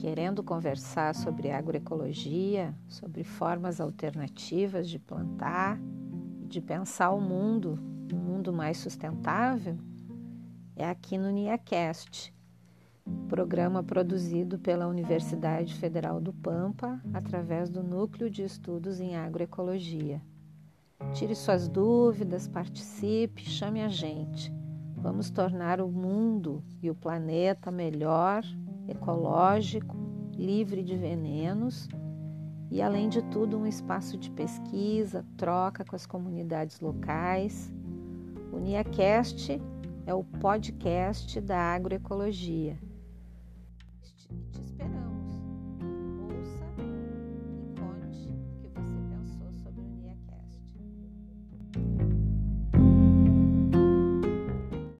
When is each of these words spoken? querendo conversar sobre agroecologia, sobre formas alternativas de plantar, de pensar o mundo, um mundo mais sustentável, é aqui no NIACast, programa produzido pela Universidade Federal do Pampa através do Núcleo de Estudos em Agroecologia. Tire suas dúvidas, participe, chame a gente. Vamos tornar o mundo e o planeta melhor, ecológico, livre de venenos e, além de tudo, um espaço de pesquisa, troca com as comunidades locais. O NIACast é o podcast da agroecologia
querendo 0.00 0.42
conversar 0.42 1.14
sobre 1.14 1.50
agroecologia, 1.50 2.74
sobre 2.88 3.22
formas 3.22 3.82
alternativas 3.82 4.88
de 4.88 4.98
plantar, 4.98 5.78
de 6.48 6.58
pensar 6.58 7.10
o 7.10 7.20
mundo, 7.20 7.78
um 8.10 8.16
mundo 8.16 8.50
mais 8.50 8.78
sustentável, 8.78 9.76
é 10.74 10.88
aqui 10.88 11.18
no 11.18 11.30
NIACast, 11.30 12.34
programa 13.28 13.82
produzido 13.82 14.58
pela 14.58 14.86
Universidade 14.86 15.74
Federal 15.74 16.18
do 16.18 16.32
Pampa 16.32 16.98
através 17.12 17.68
do 17.68 17.82
Núcleo 17.82 18.30
de 18.30 18.42
Estudos 18.42 19.00
em 19.00 19.16
Agroecologia. 19.16 20.22
Tire 21.12 21.34
suas 21.34 21.68
dúvidas, 21.68 22.48
participe, 22.48 23.44
chame 23.44 23.82
a 23.82 23.88
gente. 23.88 24.50
Vamos 24.96 25.28
tornar 25.28 25.78
o 25.78 25.88
mundo 25.88 26.64
e 26.82 26.90
o 26.90 26.94
planeta 26.94 27.70
melhor, 27.70 28.42
ecológico, 28.90 29.99
livre 30.40 30.82
de 30.82 30.96
venenos 30.96 31.86
e, 32.70 32.80
além 32.80 33.08
de 33.08 33.22
tudo, 33.24 33.58
um 33.58 33.66
espaço 33.66 34.16
de 34.16 34.30
pesquisa, 34.30 35.24
troca 35.36 35.84
com 35.84 35.94
as 35.94 36.06
comunidades 36.06 36.80
locais. 36.80 37.72
O 38.52 38.58
NIACast 38.58 39.60
é 40.06 40.14
o 40.14 40.24
podcast 40.24 41.40
da 41.40 41.58
agroecologia 41.58 42.78